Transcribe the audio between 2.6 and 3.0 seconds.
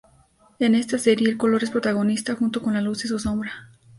con la